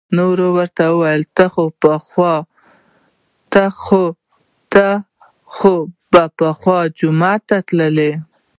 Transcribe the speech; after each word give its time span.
نو 0.15 0.23
ورته 0.57 0.83
یې 0.87 0.91
وویل: 0.95 1.21
ته 3.53 3.67
خو 5.57 5.75
به 6.11 6.23
پخوا 6.37 6.79
جمعې 6.97 7.37
ته 7.47 7.57
تللې. 7.67 8.11